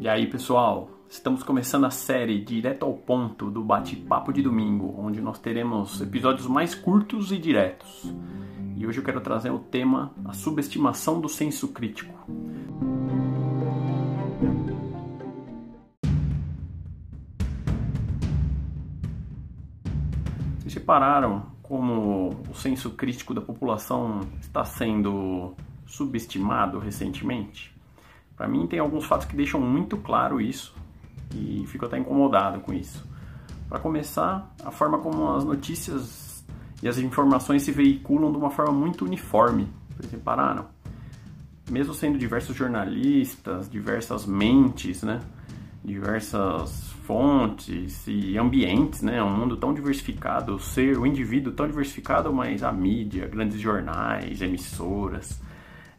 E 0.00 0.08
aí, 0.08 0.28
pessoal, 0.28 0.88
estamos 1.10 1.42
começando 1.42 1.84
a 1.84 1.90
série 1.90 2.38
direto 2.38 2.84
ao 2.84 2.94
ponto 2.94 3.50
do 3.50 3.64
bate-papo 3.64 4.32
de 4.32 4.40
domingo, 4.40 4.94
onde 4.96 5.20
nós 5.20 5.40
teremos 5.40 6.00
episódios 6.00 6.46
mais 6.46 6.72
curtos 6.72 7.32
e 7.32 7.36
diretos. 7.36 8.08
E 8.76 8.86
hoje 8.86 9.00
eu 9.00 9.04
quero 9.04 9.20
trazer 9.20 9.50
o 9.50 9.58
tema 9.58 10.12
a 10.24 10.32
subestimação 10.32 11.20
do 11.20 11.28
senso 11.28 11.66
crítico. 11.72 12.14
Vocês 20.60 20.74
repararam 20.74 21.46
como 21.60 22.40
o 22.48 22.54
senso 22.54 22.90
crítico 22.90 23.34
da 23.34 23.40
população 23.40 24.20
está 24.40 24.64
sendo 24.64 25.56
subestimado 25.84 26.78
recentemente? 26.78 27.76
Para 28.38 28.48
mim, 28.48 28.66
tem 28.66 28.78
alguns 28.78 29.04
fatos 29.04 29.26
que 29.26 29.36
deixam 29.36 29.60
muito 29.60 29.96
claro 29.96 30.40
isso 30.40 30.74
e 31.34 31.64
fico 31.66 31.84
até 31.84 31.98
incomodado 31.98 32.60
com 32.60 32.72
isso. 32.72 33.04
Para 33.68 33.80
começar, 33.80 34.54
a 34.64 34.70
forma 34.70 34.98
como 34.98 35.34
as 35.34 35.44
notícias 35.44 36.44
e 36.82 36.88
as 36.88 36.96
informações 36.98 37.62
se 37.64 37.72
veiculam 37.72 38.30
de 38.30 38.38
uma 38.38 38.50
forma 38.50 38.72
muito 38.72 39.04
uniforme. 39.04 39.68
Vocês 39.96 40.12
repararam? 40.12 40.66
Mesmo 41.68 41.92
sendo 41.92 42.16
diversos 42.16 42.56
jornalistas, 42.56 43.68
diversas 43.68 44.24
mentes, 44.24 45.02
né? 45.02 45.20
diversas 45.84 46.90
fontes 47.04 48.06
e 48.06 48.36
ambientes, 48.36 49.02
né? 49.02 49.22
Um 49.22 49.34
mundo 49.34 49.56
tão 49.56 49.72
diversificado, 49.72 50.54
o 50.54 50.60
ser, 50.60 50.98
o 50.98 51.06
indivíduo 51.06 51.52
tão 51.52 51.66
diversificado, 51.66 52.32
mas 52.32 52.62
a 52.62 52.70
mídia, 52.70 53.26
grandes 53.26 53.58
jornais, 53.60 54.42
emissoras, 54.42 55.40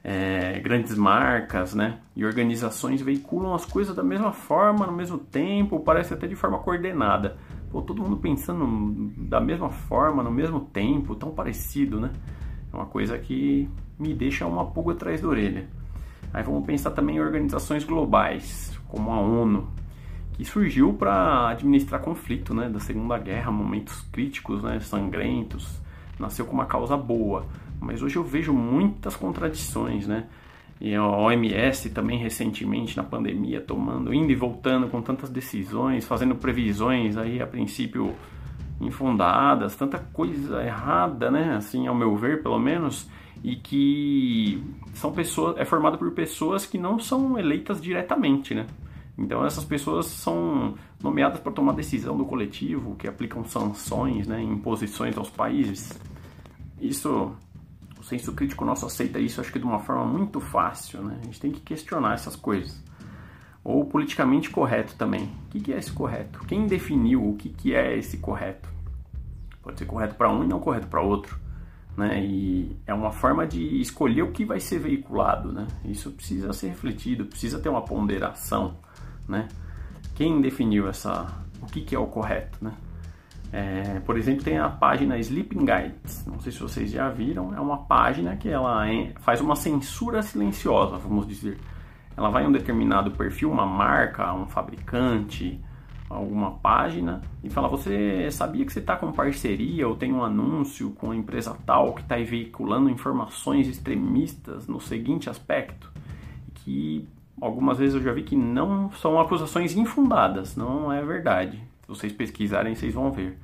é, 0.04 0.60
grandes 0.60 0.96
marcas 0.96 1.74
né, 1.74 2.00
e 2.16 2.26
organizações 2.26 3.02
veiculam 3.02 3.54
as 3.54 3.66
coisas 3.66 3.96
da 3.96 4.04
mesma 4.04 4.32
forma, 4.32 4.86
no 4.86 4.94
mesmo 4.94 5.18
tempo, 5.18 5.80
parece 5.80 6.14
até 6.14 6.28
de 6.28 6.36
forma 6.36 6.60
coordenada. 6.60 7.38
Pô, 7.70 7.82
todo 7.82 8.02
mundo 8.02 8.18
pensando 8.18 9.12
da 9.18 9.40
mesma 9.40 9.70
forma, 9.70 10.24
no 10.24 10.32
mesmo 10.32 10.62
tempo, 10.62 11.16
tão 11.16 11.32
parecido, 11.32 12.00
né? 12.00 12.12
É 12.72 12.76
uma 12.76 12.86
coisa 12.86 13.18
que 13.18 13.70
me 13.98 14.14
deixa 14.14 14.46
uma 14.48 14.66
pulga 14.66 14.94
atrás 14.94 15.22
da 15.22 15.28
orelha. 15.28 15.68
Aí 16.34 16.42
vamos 16.44 16.66
pensar 16.66 16.92
também 16.92 17.18
em 17.18 17.20
organizações 17.20 17.84
globais, 17.84 18.80
como 18.88 19.12
a 19.12 19.20
ONU, 19.20 19.68
que 20.34 20.46
surgiu 20.46 20.94
para 20.94 21.50
administrar 21.50 22.02
conflito, 22.02 22.54
né, 22.54 22.70
da 22.70 22.80
Segunda 22.80 23.18
Guerra, 23.18 23.52
momentos 23.52 24.02
críticos, 24.12 24.64
né, 24.64 24.80
sangrentos, 24.80 25.80
nasceu 26.18 26.46
com 26.46 26.54
uma 26.54 26.66
causa 26.66 26.96
boa 26.96 27.46
mas 27.80 28.02
hoje 28.02 28.16
eu 28.18 28.24
vejo 28.24 28.54
muitas 28.54 29.16
contradições, 29.16 30.08
né? 30.08 30.26
E 30.82 30.96
a 30.96 31.06
OMS 31.06 31.90
também 31.90 32.18
recentemente 32.18 32.96
na 32.96 33.04
pandemia 33.04 33.60
tomando, 33.60 34.14
indo 34.14 34.32
e 34.32 34.36
voltando 34.36 34.88
com 34.88 35.02
tantas 35.02 35.30
decisões, 35.30 36.06
fazendo 36.06 36.36
previsões 36.36 37.18
aí 37.18 37.42
a 37.42 37.48
princípio 37.48 38.16
infundadas, 38.80 39.76
tanta 39.76 39.98
coisa 39.98 40.64
errada, 40.64 41.30
né? 41.30 41.56
Assim, 41.56 41.88
ao 41.88 41.96
meu 41.96 42.16
ver, 42.16 42.42
pelo 42.42 42.58
menos, 42.58 43.10
e 43.44 43.56
que 43.56 44.64
são 44.94 45.12
pessoas, 45.12 45.58
é 45.58 45.66
formado 45.66 45.98
por 45.98 46.12
pessoas 46.12 46.66
que 46.66 46.78
não 46.78 46.98
são 46.98 47.38
eleitas 47.38 47.82
diretamente, 47.82 48.56
né? 48.56 48.66
Então 49.18 49.46
essas 49.46 49.66
pessoas 49.66 50.06
são 50.06 50.76
nomeadas 51.04 51.42
para 51.42 51.52
tomar 51.52 51.74
decisão 51.74 52.18
do 52.18 52.26
coletivo, 52.26 52.96
que 52.96 53.08
aplicam 53.08 53.44
sanções, 53.44 54.26
né, 54.28 54.42
imposições 54.42 55.18
aos 55.18 55.30
países. 55.30 56.00
Isso 56.80 57.34
senso 58.10 58.34
crítico 58.34 58.66
nosso 58.66 58.86
aceita 58.86 59.20
isso, 59.20 59.40
acho 59.40 59.52
que 59.52 59.60
de 59.60 59.66
uma 59.66 59.80
forma 59.80 60.06
muito 60.06 60.40
fácil, 60.40 61.04
né? 61.04 61.18
A 61.22 61.26
gente 61.26 61.40
tem 61.40 61.52
que 61.52 61.62
questionar 61.62 62.14
essas 62.14 62.36
coisas. 62.36 62.84
Ou 63.64 63.86
politicamente 63.86 64.50
correto 64.50 64.96
também. 64.96 65.32
O 65.46 65.50
que 65.50 65.72
é 65.72 65.78
esse 65.78 65.92
correto? 65.92 66.40
Quem 66.46 66.66
definiu 66.66 67.30
o 67.30 67.36
que 67.36 67.74
é 67.74 67.98
esse 67.98 68.18
correto? 68.18 68.68
Pode 69.62 69.78
ser 69.78 69.86
correto 69.86 70.16
para 70.16 70.32
um 70.32 70.44
e 70.44 70.48
não 70.48 70.60
correto 70.60 70.88
para 70.88 71.02
outro. 71.02 71.40
Né? 71.96 72.24
E 72.24 72.78
é 72.88 72.94
uma 72.94 73.12
forma 73.12 73.46
de 73.46 73.80
escolher 73.80 74.24
o 74.24 74.32
que 74.32 74.46
vai 74.46 74.60
ser 74.60 74.80
veiculado, 74.80 75.52
né? 75.52 75.68
Isso 75.84 76.10
precisa 76.12 76.54
ser 76.54 76.70
refletido, 76.70 77.26
precisa 77.26 77.60
ter 77.60 77.70
uma 77.70 77.82
ponderação, 77.82 78.78
né? 79.28 79.48
Quem 80.16 80.40
definiu 80.42 80.88
essa, 80.88 81.28
o 81.62 81.66
que, 81.66 81.82
que 81.82 81.94
é 81.94 82.00
o 82.00 82.08
correto, 82.08 82.58
né? 82.62 82.74
É, 83.52 84.00
por 84.02 84.18
exemplo, 84.18 84.44
tem 84.44 84.60
a 84.60 84.70
página 84.70 85.18
Sleeping 85.18 85.66
Guides. 85.66 86.26
Não 86.26 86.40
sei 86.40 86.52
se 86.52 86.60
vocês 86.60 86.92
já 86.92 87.10
viram. 87.10 87.54
É 87.56 87.60
uma 87.60 87.78
página 87.78 88.36
que 88.36 88.48
ela 88.48 88.86
faz 89.20 89.42
uma 89.42 89.56
censura 89.56 90.22
silenciosa, 90.22 90.98
vamos 90.98 91.28
dizer. 91.28 91.58
Ela 92.16 92.30
vai 92.30 92.44
em 92.44 92.48
um 92.48 92.52
determinado 92.52 93.12
perfil, 93.12 93.52
uma 93.52 93.66
marca, 93.66 94.34
um 94.34 94.46
fabricante, 94.46 95.60
alguma 96.10 96.52
página 96.52 97.22
e 97.44 97.50
fala: 97.50 97.68
Você 97.70 98.30
sabia 98.32 98.66
que 98.66 98.74
você 98.74 98.80
está 98.80 98.96
com 98.96 99.12
parceria 99.12 99.88
ou 99.88 99.96
tem 99.96 100.14
um 100.14 100.24
anúncio 100.24 100.92
com 100.92 101.12
a 101.12 101.16
empresa 101.16 101.58
tal 101.66 101.94
que 101.94 102.02
está 102.02 102.18
veiculando 102.18 102.90
informações 102.90 103.68
extremistas 103.68 104.68
no 104.68 104.80
seguinte 104.80 105.30
aspecto? 105.30 105.92
Que 106.54 107.08
algumas 107.42 107.80
vezes 107.80 107.96
eu 107.96 108.02
já 108.02 108.12
vi 108.12 108.24
que 108.24 108.36
não 108.36 108.92
são 108.92 109.20
acusações 109.20 109.76
infundadas, 109.76 110.56
não 110.56 110.92
é 110.92 111.04
verdade 111.04 111.69
vocês 111.90 112.14
pesquisarem, 112.14 112.76
vocês 112.76 112.94
vão 112.94 113.12
ver. 113.12 113.38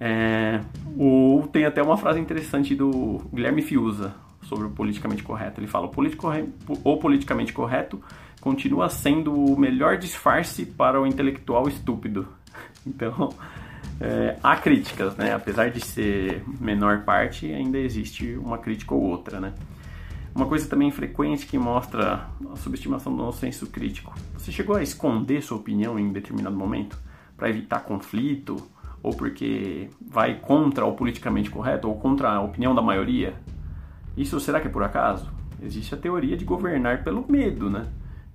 É, 0.00 0.60
o, 0.96 1.48
tem 1.52 1.64
até 1.64 1.82
uma 1.82 1.96
frase 1.96 2.20
interessante 2.20 2.74
do 2.74 3.20
Guilherme 3.32 3.62
Fiuza 3.62 4.14
sobre 4.42 4.66
o 4.66 4.70
politicamente 4.70 5.22
correto. 5.22 5.60
Ele 5.60 5.66
fala: 5.66 5.86
o, 5.86 5.90
politico, 5.90 6.28
o 6.84 6.96
politicamente 6.96 7.52
correto 7.52 8.02
continua 8.40 8.88
sendo 8.88 9.32
o 9.32 9.58
melhor 9.58 9.98
disfarce 9.98 10.64
para 10.64 11.00
o 11.00 11.06
intelectual 11.06 11.68
estúpido. 11.68 12.26
Então, 12.86 13.28
é, 14.00 14.38
há 14.42 14.56
críticas, 14.56 15.14
né? 15.16 15.34
Apesar 15.34 15.70
de 15.70 15.84
ser 15.84 16.42
menor 16.58 17.02
parte, 17.02 17.52
ainda 17.52 17.76
existe 17.76 18.34
uma 18.36 18.56
crítica 18.56 18.94
ou 18.94 19.02
outra, 19.02 19.38
né? 19.38 19.52
Uma 20.34 20.46
coisa 20.46 20.66
também 20.68 20.90
frequente 20.90 21.46
que 21.46 21.58
mostra 21.58 22.28
a 22.50 22.56
subestimação 22.56 23.14
do 23.14 23.22
nosso 23.22 23.40
senso 23.40 23.66
crítico. 23.66 24.14
Você 24.34 24.50
chegou 24.50 24.76
a 24.76 24.82
esconder 24.82 25.42
sua 25.42 25.58
opinião 25.58 25.98
em 25.98 26.10
determinado 26.10 26.56
momento? 26.56 26.98
Para 27.38 27.48
evitar 27.48 27.80
conflito 27.80 28.56
ou 29.02 29.14
porque 29.14 29.88
vai 30.00 30.34
contra 30.34 30.84
o 30.84 30.92
politicamente 30.92 31.48
correto 31.48 31.88
ou 31.88 31.96
contra 31.96 32.32
a 32.32 32.40
opinião 32.42 32.74
da 32.74 32.82
maioria? 32.82 33.34
Isso 34.16 34.38
será 34.40 34.60
que 34.60 34.66
é 34.66 34.70
por 34.70 34.82
acaso? 34.82 35.30
Existe 35.62 35.94
a 35.94 35.96
teoria 35.96 36.36
de 36.36 36.44
governar 36.44 37.04
pelo 37.04 37.24
medo, 37.26 37.70
né? 37.70 37.86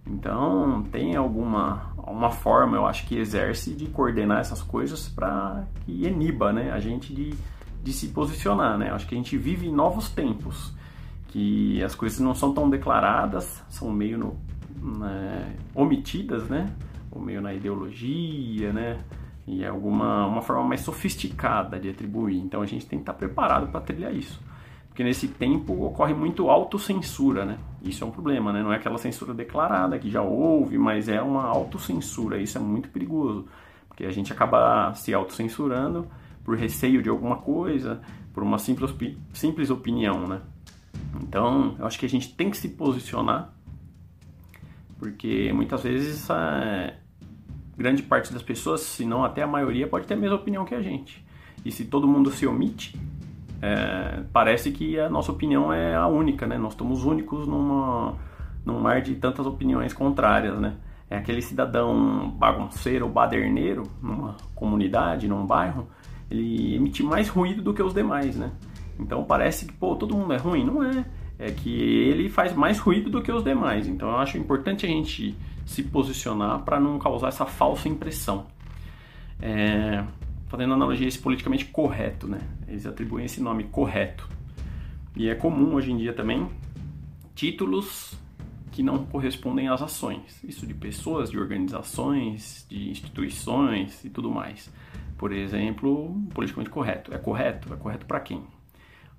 Então 0.07 0.83
tem 0.91 1.15
alguma 1.15 1.93
uma 2.05 2.29
forma, 2.29 2.75
eu 2.75 2.85
acho 2.85 3.05
que 3.05 3.17
exerce 3.17 3.73
de 3.73 3.87
coordenar 3.87 4.39
essas 4.39 4.61
coisas 4.61 5.07
para 5.07 5.63
que 5.85 6.05
iniba, 6.05 6.51
né, 6.51 6.71
a 6.71 6.79
gente 6.79 7.13
de, 7.13 7.33
de 7.81 7.93
se 7.93 8.09
posicionar, 8.09 8.77
né? 8.77 8.91
Acho 8.91 9.07
que 9.07 9.15
a 9.15 9.17
gente 9.17 9.37
vive 9.37 9.67
em 9.67 9.73
novos 9.73 10.09
tempos, 10.09 10.73
que 11.29 11.81
as 11.81 11.95
coisas 11.95 12.19
não 12.19 12.35
são 12.35 12.53
tão 12.53 12.69
declaradas, 12.69 13.63
são 13.69 13.89
meio 13.89 14.17
no, 14.17 14.37
né, 14.99 15.55
omitidas, 15.73 16.49
né? 16.49 16.69
Ou 17.13 17.21
meio 17.21 17.41
na 17.41 17.53
ideologia, 17.53 18.73
né? 18.73 18.99
E 19.45 19.63
é 19.63 19.67
alguma 19.67 20.25
uma 20.25 20.41
forma 20.41 20.63
mais 20.63 20.81
sofisticada 20.81 21.79
de 21.79 21.89
atribuir. 21.89 22.37
Então 22.37 22.61
a 22.61 22.65
gente 22.65 22.85
tem 22.85 22.99
que 22.99 23.03
estar 23.03 23.13
preparado 23.13 23.67
para 23.67 23.81
trilhar 23.81 24.13
isso. 24.13 24.41
Porque 24.87 25.03
nesse 25.03 25.27
tempo 25.27 25.85
ocorre 25.85 26.13
muito 26.13 26.49
autocensura, 26.49 27.43
né? 27.43 27.57
Isso 27.81 28.03
é 28.03 28.07
um 28.07 28.11
problema, 28.11 28.53
né? 28.53 28.61
Não 28.61 28.71
é 28.71 28.75
aquela 28.75 28.97
censura 28.97 29.33
declarada 29.33 29.97
que 29.97 30.09
já 30.09 30.21
houve, 30.21 30.77
mas 30.77 31.09
é 31.09 31.21
uma 31.21 31.45
autocensura. 31.45 32.37
Isso 32.37 32.57
é 32.57 32.61
muito 32.61 32.89
perigoso. 32.89 33.47
Porque 33.87 34.05
a 34.05 34.11
gente 34.11 34.31
acaba 34.31 34.93
se 34.93 35.13
autocensurando 35.13 36.07
por 36.43 36.57
receio 36.57 37.01
de 37.01 37.09
alguma 37.09 37.37
coisa, 37.37 38.01
por 38.33 38.43
uma 38.43 38.59
simples, 38.59 38.93
simples 39.33 39.69
opinião, 39.69 40.27
né? 40.27 40.41
Então, 41.21 41.75
eu 41.79 41.85
acho 41.85 41.97
que 41.97 42.05
a 42.05 42.09
gente 42.09 42.33
tem 42.35 42.49
que 42.49 42.57
se 42.57 42.69
posicionar, 42.69 43.53
porque 44.99 45.51
muitas 45.53 45.83
vezes 45.83 46.29
é, 46.29 46.97
grande 47.77 48.03
parte 48.03 48.31
das 48.31 48.41
pessoas, 48.41 48.81
se 48.81 49.05
não 49.05 49.23
até 49.23 49.41
a 49.43 49.47
maioria, 49.47 49.87
pode 49.87 50.07
ter 50.07 50.13
a 50.13 50.17
mesma 50.17 50.35
opinião 50.35 50.65
que 50.65 50.75
a 50.75 50.81
gente. 50.81 51.23
E 51.65 51.71
se 51.71 51.85
todo 51.85 52.07
mundo 52.07 52.31
se 52.31 52.45
omite, 52.45 52.99
é, 53.61 54.23
parece 54.33 54.71
que 54.71 54.99
a 54.99 55.09
nossa 55.09 55.31
opinião 55.31 55.71
é 55.71 55.95
a 55.95 56.07
única, 56.07 56.45
né? 56.45 56.57
Nós 56.57 56.73
estamos 56.73 57.05
únicos 57.05 57.47
numa, 57.47 58.15
num 58.65 58.79
mar 58.79 59.01
de 59.01 59.15
tantas 59.15 59.45
opiniões 59.45 59.93
contrárias, 59.93 60.59
né? 60.59 60.75
É 61.09 61.17
aquele 61.17 61.41
cidadão 61.41 62.29
bagunceiro 62.31 63.07
baderneiro 63.07 63.83
numa 64.01 64.35
comunidade, 64.55 65.27
num 65.27 65.45
bairro, 65.45 65.87
ele 66.29 66.75
emite 66.75 67.03
mais 67.03 67.29
ruído 67.29 67.61
do 67.61 67.73
que 67.73 67.81
os 67.81 67.93
demais, 67.93 68.35
né? 68.35 68.51
Então 68.99 69.23
parece 69.23 69.65
que, 69.65 69.73
pô, 69.73 69.95
todo 69.95 70.15
mundo 70.15 70.33
é 70.33 70.37
ruim. 70.37 70.65
Não 70.65 70.83
é. 70.83 71.05
É 71.39 71.51
que 71.51 71.69
ele 71.69 72.29
faz 72.29 72.53
mais 72.53 72.79
ruído 72.79 73.09
do 73.09 73.21
que 73.21 73.31
os 73.31 73.43
demais. 73.43 73.87
Então 73.87 74.09
eu 74.09 74.17
acho 74.17 74.37
importante 74.37 74.85
a 74.85 74.89
gente 74.89 75.35
se 75.65 75.83
posicionar 75.83 76.63
para 76.63 76.79
não 76.79 76.99
causar 76.99 77.29
essa 77.29 77.45
falsa 77.45 77.87
impressão. 77.87 78.47
É, 79.41 80.03
fazendo 80.47 80.73
analogia 80.73 81.07
esse 81.07 81.19
politicamente 81.19 81.65
correto, 81.65 82.27
né? 82.27 82.39
Eles 82.67 82.85
atribuem 82.85 83.25
esse 83.25 83.41
nome 83.41 83.65
correto. 83.65 84.27
E 85.15 85.29
é 85.29 85.35
comum 85.35 85.75
hoje 85.75 85.91
em 85.91 85.97
dia 85.97 86.13
também 86.13 86.47
títulos 87.35 88.15
que 88.71 88.81
não 88.81 89.05
correspondem 89.05 89.67
às 89.67 89.81
ações. 89.81 90.43
Isso 90.43 90.65
de 90.65 90.73
pessoas, 90.73 91.29
de 91.29 91.37
organizações, 91.37 92.65
de 92.69 92.89
instituições 92.89 94.03
e 94.03 94.09
tudo 94.09 94.31
mais. 94.31 94.71
Por 95.17 95.31
exemplo, 95.31 96.15
politicamente 96.33 96.71
correto. 96.71 97.13
É 97.13 97.17
correto? 97.17 97.71
É 97.73 97.77
correto 97.77 98.05
para 98.05 98.19
quem? 98.19 98.43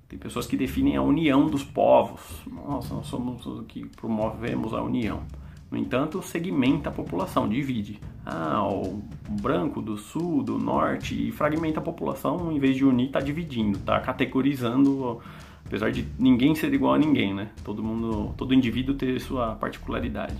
Tem 0.09 0.19
pessoas 0.19 0.47
que 0.47 0.57
definem 0.57 0.97
a 0.97 1.03
união 1.03 1.47
dos 1.47 1.65
povos. 1.65 2.43
Nossa, 2.47 2.95
nós 2.95 3.07
somos 3.07 3.47
os 3.47 3.65
que 3.67 3.87
promovemos 3.87 4.75
a 4.75 4.83
união. 4.83 5.23
No 5.71 5.79
entanto, 5.79 6.23
segmenta 6.23 6.89
a 6.89 6.93
população, 6.93 7.49
divide. 7.49 8.01
Ah, 8.25 8.63
o 8.67 9.03
branco 9.29 9.83
do 9.83 9.97
sul, 9.97 10.43
do 10.43 10.59
norte, 10.59 11.29
e 11.29 11.33
fragmenta 11.33 11.81
a 11.81 11.83
população, 11.83 12.53
em 12.53 12.59
vez 12.59 12.77
de 12.77 12.85
unir, 12.85 13.07
está 13.07 13.21
dividindo, 13.21 13.79
está 13.79 13.99
categorizando, 14.01 15.21
apesar 15.67 15.91
de 15.91 16.07
ninguém 16.19 16.55
ser 16.55 16.73
igual 16.73 16.95
a 16.95 16.99
ninguém, 16.99 17.35
né? 17.35 17.51
Todo 17.65 17.83
mundo, 17.83 18.33
todo 18.37 18.55
indivíduo 18.55 18.95
ter 18.95 19.21
sua 19.21 19.57
particularidade. 19.57 20.37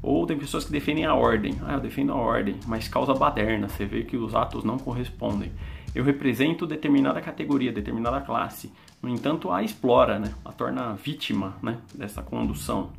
Ou 0.00 0.24
tem 0.26 0.38
pessoas 0.38 0.64
que 0.64 0.70
defendem 0.70 1.04
a 1.04 1.14
ordem. 1.14 1.54
Ah, 1.66 1.74
eu 1.74 1.80
defendo 1.80 2.12
a 2.12 2.16
ordem, 2.16 2.54
mas 2.66 2.86
causa 2.86 3.12
baderna, 3.14 3.68
você 3.68 3.84
vê 3.84 4.04
que 4.04 4.16
os 4.16 4.34
atos 4.34 4.62
não 4.62 4.78
correspondem. 4.78 5.50
Eu 5.94 6.04
represento 6.04 6.66
determinada 6.66 7.20
categoria, 7.20 7.72
determinada 7.72 8.20
classe. 8.20 8.72
No 9.02 9.08
entanto, 9.08 9.50
a 9.50 9.62
explora, 9.62 10.18
né? 10.18 10.32
a 10.44 10.52
torna 10.52 10.94
vítima 10.94 11.56
né? 11.62 11.78
dessa 11.94 12.22
condução 12.22 12.90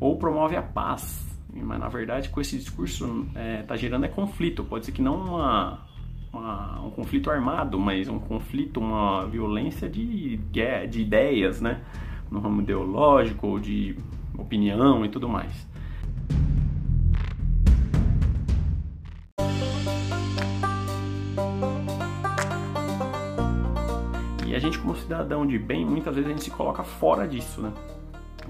ou 0.00 0.16
promove 0.16 0.56
a 0.56 0.62
paz. 0.62 1.28
Mas 1.52 1.78
na 1.78 1.88
verdade, 1.88 2.30
com 2.30 2.40
esse 2.40 2.56
discurso, 2.56 3.26
está 3.28 3.40
é, 3.40 3.62
tá 3.62 3.76
gerando 3.76 4.06
é 4.06 4.08
conflito. 4.08 4.64
Pode 4.64 4.86
ser 4.86 4.92
que 4.92 5.02
não 5.02 5.16
uma, 5.16 5.80
uma, 6.32 6.80
um 6.80 6.90
conflito 6.90 7.30
armado, 7.30 7.78
mas 7.78 8.08
um 8.08 8.18
conflito, 8.18 8.80
uma 8.80 9.26
violência 9.26 9.88
de, 9.88 10.38
de 10.38 11.00
ideias, 11.00 11.60
né? 11.60 11.82
No 12.30 12.40
ramo 12.40 12.62
ideológico 12.62 13.46
ou 13.46 13.58
de 13.58 13.96
opinião 14.38 15.04
e 15.04 15.08
tudo 15.08 15.28
mais. 15.28 15.68
E 24.46 24.54
a 24.54 24.58
gente, 24.58 24.78
como 24.78 24.96
cidadão 24.96 25.44
de 25.44 25.58
bem, 25.58 25.84
muitas 25.84 26.14
vezes 26.14 26.30
a 26.30 26.32
gente 26.32 26.44
se 26.44 26.50
coloca 26.50 26.82
fora 26.82 27.26
disso, 27.26 27.60
né? 27.60 27.72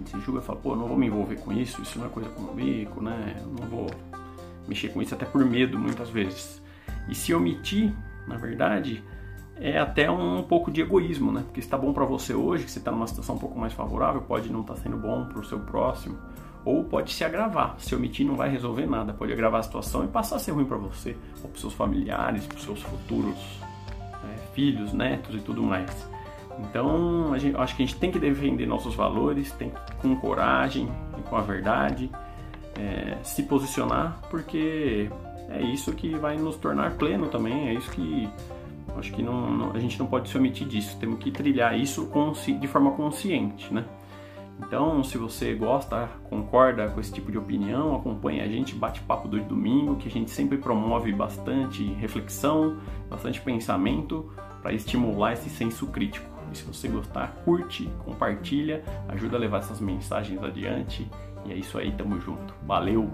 Gente 0.01 0.11
se 0.13 0.21
julga 0.21 0.41
e 0.41 0.43
fala, 0.43 0.59
pô, 0.59 0.75
não 0.75 0.87
vou 0.87 0.97
me 0.97 1.07
envolver 1.07 1.37
com 1.37 1.53
isso, 1.53 1.83
isso 1.83 1.99
não 1.99 2.07
é 2.07 2.09
coisa 2.09 2.31
comigo, 2.31 3.03
né? 3.03 3.37
Eu 3.39 3.49
não 3.49 3.69
vou 3.69 3.91
mexer 4.67 4.89
com 4.89 5.03
isso 5.03 5.15
até 5.15 5.27
por 5.27 5.45
medo, 5.45 5.79
muitas 5.79 6.09
vezes. 6.09 6.63
E 7.07 7.15
se 7.15 7.35
omitir, 7.35 7.93
na 8.27 8.39
verdade, 8.39 9.05
é 9.57 9.79
até 9.79 10.11
um 10.11 10.43
pouco 10.43 10.71
de 10.71 10.81
egoísmo, 10.81 11.31
né? 11.31 11.43
Porque 11.45 11.61
está 11.61 11.77
bom 11.77 11.93
para 11.93 12.07
você 12.07 12.33
hoje, 12.33 12.65
que 12.65 12.71
você 12.71 12.79
está 12.79 12.91
numa 12.91 13.07
situação 13.07 13.35
um 13.35 13.39
pouco 13.39 13.59
mais 13.59 13.75
favorável, 13.75 14.23
pode 14.23 14.51
não 14.51 14.63
estar 14.63 14.73
tá 14.73 14.81
sendo 14.81 14.97
bom 14.97 15.27
para 15.27 15.39
o 15.39 15.45
seu 15.45 15.61
próximo, 15.61 16.17
ou 16.65 16.83
pode 16.85 17.13
se 17.13 17.23
agravar. 17.23 17.75
Se 17.79 17.95
omitir 17.95 18.27
não 18.27 18.37
vai 18.37 18.49
resolver 18.49 18.87
nada, 18.87 19.13
pode 19.13 19.35
agravar 19.35 19.61
a 19.61 19.63
situação 19.63 20.03
e 20.03 20.09
passar 20.09 20.37
a 20.37 20.39
ser 20.39 20.53
ruim 20.53 20.65
para 20.65 20.79
você, 20.79 21.15
ou 21.43 21.51
para 21.51 21.61
seus 21.61 21.75
familiares, 21.75 22.47
para 22.47 22.59
seus 22.59 22.81
futuros 22.81 23.61
né, 24.25 24.37
filhos, 24.55 24.95
netos 24.95 25.35
e 25.35 25.41
tudo 25.41 25.63
mais. 25.63 26.09
Então, 26.63 27.37
gente, 27.39 27.57
acho 27.57 27.77
que 27.77 27.83
a 27.83 27.87
gente 27.87 27.99
tem 27.99 28.11
que 28.11 28.19
defender 28.19 28.67
nossos 28.67 28.95
valores, 28.95 29.53
tem 29.53 29.71
que, 29.71 29.95
com 29.97 30.15
coragem 30.17 30.89
e 31.19 31.23
com 31.23 31.37
a 31.37 31.41
verdade, 31.41 32.11
é, 32.79 33.19
se 33.23 33.43
posicionar, 33.43 34.21
porque 34.31 35.09
é 35.49 35.63
isso 35.63 35.93
que 35.93 36.15
vai 36.17 36.37
nos 36.37 36.57
tornar 36.57 36.93
pleno 36.93 37.29
também, 37.29 37.69
é 37.69 37.75
isso 37.75 37.91
que 37.91 38.29
acho 38.97 39.13
que 39.13 39.23
não, 39.23 39.51
não, 39.51 39.73
a 39.73 39.79
gente 39.79 39.99
não 39.99 40.07
pode 40.07 40.29
se 40.29 40.37
omitir 40.37 40.67
disso, 40.67 40.97
temos 40.99 41.19
que 41.19 41.31
trilhar 41.31 41.79
isso 41.79 42.09
de 42.61 42.69
forma 42.69 42.93
consciente, 42.93 43.73
né? 43.73 43.85
Então, 44.67 45.03
se 45.03 45.17
você 45.17 45.55
gosta, 45.55 46.09
concorda 46.29 46.89
com 46.91 47.01
esse 47.01 47.11
tipo 47.11 47.33
de 47.33 47.39
opinião, 47.39 47.97
acompanhe 47.97 48.43
a 48.43 48.47
gente, 48.47 48.75
bate-papo 48.75 49.27
do 49.27 49.41
domingo, 49.41 49.97
que 49.97 50.07
a 50.07 50.11
gente 50.11 50.31
sempre 50.31 50.59
promove 50.59 51.13
bastante 51.13 51.83
reflexão, 51.95 52.77
bastante 53.09 53.41
pensamento 53.41 54.31
para 54.61 54.73
estimular 54.75 55.33
esse 55.33 55.49
senso 55.49 55.87
crítico. 55.87 56.30
E 56.53 56.57
se 56.57 56.65
você 56.65 56.89
gostar, 56.89 57.29
curte, 57.45 57.89
compartilha, 58.05 58.83
ajuda 59.09 59.37
a 59.37 59.41
levar 59.41 59.59
essas 59.59 59.81
mensagens 59.81 60.43
adiante. 60.43 61.09
E 61.45 61.53
é 61.53 61.55
isso 61.55 61.79
aí, 61.79 61.93
tamo 61.93 62.21
junto. 62.21 62.55
Valeu! 62.67 63.11